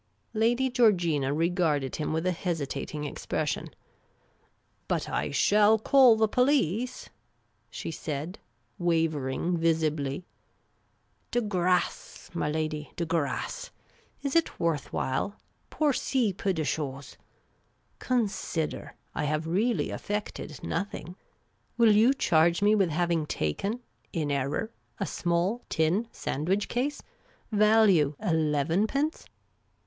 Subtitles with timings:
[0.49, 3.69] ''Lady Georgina regarded him with a hesitating expression."
[4.87, 7.09] But I shall call the police,"
[7.69, 8.39] she said,
[8.79, 10.25] wavering visibly."
[11.31, 13.69] Dcgrdcc, my lady, dc gr&cc!
[14.23, 15.35] Is it worth while,
[15.69, 17.19] pour si pen de chose f
[17.99, 21.15] Consider, I have really effected nothing.
[21.77, 23.81] Will you charge me with having taken—
[24.13, 27.03] in error— a small tin sandwich case—
[27.51, 29.25] value, elevenpence